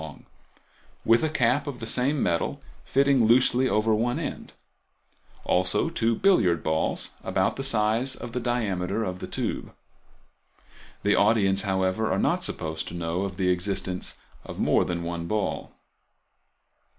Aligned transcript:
long, 0.01 0.25
with 1.05 1.21
a 1.23 1.29
cap 1.29 1.67
of 1.67 1.77
the 1.77 1.85
same 1.85 2.23
metal 2.23 2.59
fitting 2.83 3.25
loosely 3.27 3.69
over 3.69 3.93
one 3.93 4.17
end; 4.17 4.51
also 5.45 5.91
two 5.91 6.15
billiard 6.15 6.63
balls 6.63 7.11
about 7.23 7.55
the 7.55 7.63
size 7.63 8.15
of 8.15 8.31
the 8.31 8.39
diameter 8.39 9.03
of 9.03 9.19
the 9.19 9.27
tube. 9.27 9.75
The 11.03 11.13
audience, 11.15 11.61
however, 11.61 12.11
are 12.11 12.17
not 12.17 12.43
supposed 12.43 12.87
to 12.87 12.95
know 12.95 13.21
of 13.21 13.37
the 13.37 13.51
existence 13.51 14.17
of 14.43 14.57
more 14.57 14.83
than 14.83 15.03
one 15.03 15.27
ball. 15.27 15.71